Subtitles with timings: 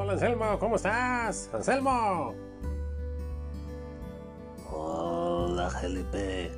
[0.00, 0.58] Anselmo?
[0.58, 1.50] ¿Cómo estás?
[1.52, 2.34] Anselmo.
[4.70, 6.52] Hola, Felipe.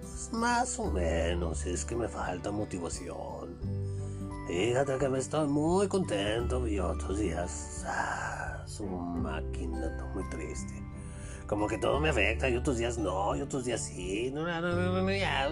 [0.00, 3.58] Pues más o menos, es que me falta motivación.
[4.46, 10.74] Fíjate que me estoy muy contento y otros días, ah, su máquina está muy triste.
[11.46, 14.30] Como que todo me afecta y otros días no, y otros días sí.
[14.32, 15.48] No, no, no, no, no ya.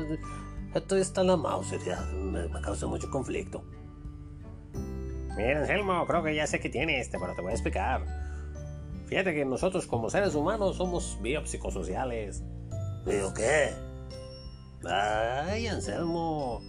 [0.74, 3.62] Esto está la mouse, ya me, me causa mucho conflicto.
[5.40, 8.04] Mira, Anselmo, creo que ya sé qué tienes, pero te voy a explicar.
[9.06, 12.44] Fíjate que nosotros como seres humanos somos biopsicosociales.
[13.06, 13.70] ¿Bio qué?
[14.86, 16.60] Ay, Anselmo.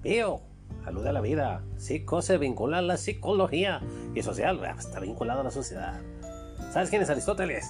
[0.00, 0.42] Bio,
[0.84, 1.64] salud a la vida.
[1.76, 3.80] Psico se vincula a la psicología
[4.14, 6.00] y social, ah, está vinculado a la sociedad.
[6.70, 7.68] ¿Sabes quién es Aristóteles?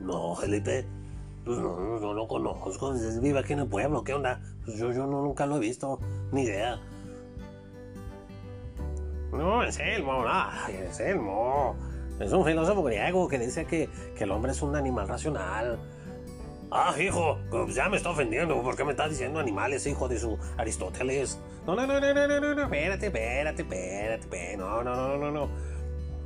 [0.00, 0.84] No, Felipe.
[1.44, 2.92] Pues no, no, no lo conozco.
[3.22, 4.02] Vive aquí en el pueblo.
[4.02, 4.40] ¿Qué onda?
[4.64, 6.00] Pues yo, yo no, nunca lo he visto.
[6.32, 6.80] Ni idea.
[9.32, 10.24] No, Anselmo.
[10.26, 11.76] Ay, Anselmo.
[12.18, 15.78] Es un filósofo griego que dice que, el hombre es un animal racional.
[16.70, 18.60] Ah, hijo, pues ya me está ofendiendo.
[18.62, 21.38] ¿Por qué me está diciendo animales, hijo de su Aristóteles?
[21.66, 24.56] No, no, no, no, no, no, no, espérate, espérate, espérate.
[24.56, 25.48] No, no, no, no, no.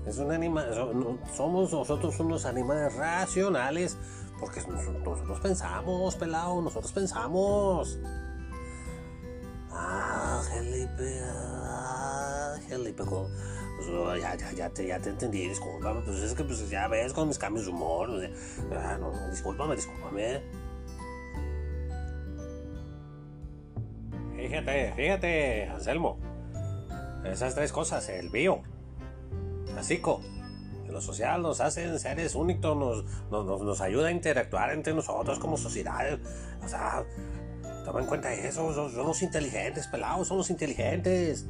[0.06, 0.74] Es un animal.
[1.34, 3.96] Somos nosotros unos animales racionales.
[4.40, 7.98] Porque nos- nosotros pensamos, pelado, nosotros pensamos.
[9.70, 11.20] Ah, Felipe.
[12.96, 13.28] Co-
[13.76, 15.48] Pues, oh, ya, ya, ya, te, ya te entendí.
[15.48, 16.00] Discúlpame.
[16.02, 18.10] Pues es que pues, ya ves con mis cambios de humor.
[18.10, 18.30] o sea,
[18.72, 20.42] ah, no, discúlpame, discúlpame.
[24.36, 26.18] Fíjate, fíjate, Anselmo.
[27.24, 28.62] Esas tres cosas, el bio,
[30.86, 35.38] y lo social nos hacen seres únicos, nos, nos, nos, ayuda a interactuar entre nosotros
[35.38, 36.18] como sociedad.
[36.64, 37.04] O sea,
[37.84, 41.46] toma en cuenta eso, somos inteligentes, pelados, somos inteligentes.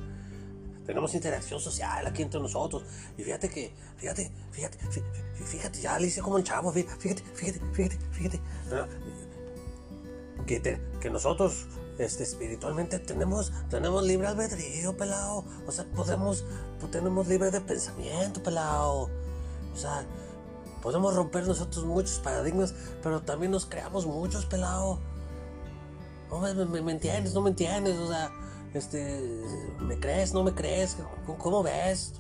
[0.87, 2.83] Tenemos interacción social aquí entre nosotros.
[3.17, 5.03] Y fíjate que, fíjate, fíjate, fí-
[5.39, 8.41] fí- fíjate, ya le hice como el chavo, fí- fíjate, fíjate, fíjate, fíjate.
[8.73, 8.87] Ah,
[10.47, 11.67] Que, te- que nosotros
[11.99, 15.45] este, espiritualmente tenemos, tenemos libre albedrío, pelado.
[15.67, 16.45] O sea, podemos,
[16.81, 19.09] pues, tenemos libre de pensamiento, pelado.
[19.73, 20.05] O sea,
[20.83, 24.99] podemos romper nosotros muchos paradigmas, pero también nos creamos muchos, pelado.
[26.31, 28.31] No, me, me- me entiendes, no me entiendes, o sea,
[28.75, 29.21] este,
[29.81, 30.97] ¿me crees, no me crees?
[31.27, 32.15] ¿Cómo, cómo ves?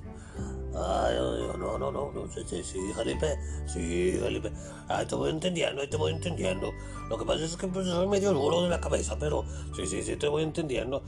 [0.76, 1.14] Ay,
[1.56, 4.52] no, no, no, no, sí, sí, sí, Felipe, sí, Felipe.
[4.88, 6.72] Ay, te voy entendiendo, ay, te voy entendiendo.
[7.08, 9.44] Lo que pasa es que pues, soy medio duro de la cabeza, pero
[9.76, 11.02] sí, sí, sí, te voy entendiendo.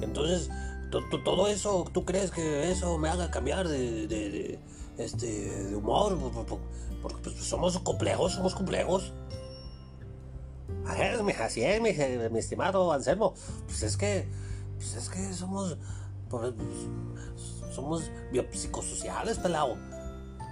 [0.00, 0.50] Entonces,
[0.90, 4.58] to- to- todo eso, ¿tú crees que eso me haga cambiar de, de, de,
[4.98, 5.26] este,
[5.66, 6.18] de humor?
[6.18, 6.58] Por- por- por-
[7.02, 9.12] Porque pues, somos complejos, somos complejos.
[10.86, 11.92] Así es, mi, así es, mi,
[12.30, 13.34] mi estimado Anselmo.
[13.66, 14.26] Pues es que,
[14.82, 15.76] pues es que somos,
[16.28, 16.52] pues,
[17.72, 19.76] somos biopsicosociales, pelado.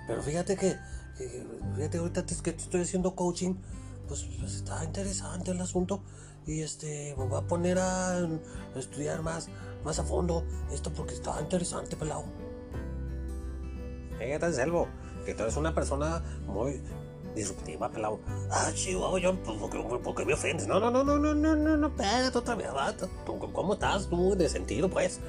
[0.06, 0.76] Pero fíjate que,
[1.18, 3.56] que- fíjate ahorita es que te estoy haciendo coaching,
[4.06, 6.02] pues, pues, está interesante el asunto
[6.46, 8.28] y este me voy a poner a,
[8.76, 9.48] estudiar más,
[9.84, 12.24] más a fondo esto porque está interesante, pelado.
[14.18, 14.86] Fíjate, Anselmo,
[15.24, 16.82] que tú eres una persona muy
[17.40, 18.20] disruptiva, pelado.
[18.50, 20.66] Ah, chihuahua, yo, pues, ¿por qué, me ofendes?
[20.66, 22.68] No, no, no, no, no, no, no, no, espérate otra vez.
[22.68, 23.08] va, tú,
[23.52, 25.20] ¿Cómo estás tú de sentido, pues?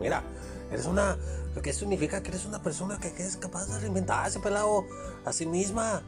[0.00, 0.22] Mira,
[0.70, 1.16] eres una...
[1.62, 4.86] ¿Qué significa que eres una persona que, que es capaz de reinventarse, pelado,
[5.24, 6.02] a sí misma?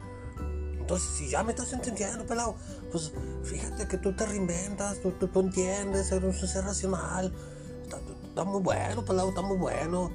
[0.79, 2.55] Entonces, si ya me estás entendiendo, pelado,
[2.91, 3.11] pues
[3.43, 7.31] fíjate que tú te reinventas, tú, tú, tú entiendes, eres un ser racional.
[7.83, 10.11] Está, está muy bueno, pelado, está muy bueno.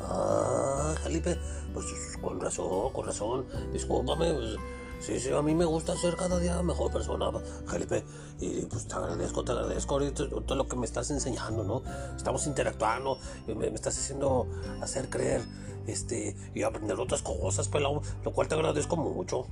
[0.00, 1.38] Ah, Felipe,
[1.72, 1.86] pues
[2.20, 3.46] con razón, con razón.
[3.72, 4.56] Discúlpame, pues,
[5.02, 7.30] sí, sí, a mí me gusta ser cada día mejor persona,
[7.66, 8.04] Felipe.
[8.40, 11.82] Y pues te agradezco, te agradezco todo lo que me estás enseñando, ¿no?
[12.16, 14.46] Estamos interactuando, me estás haciendo
[14.80, 15.42] hacer creer
[15.86, 19.46] este, y aprender otras cosas, pelado, lo cual te agradezco mucho.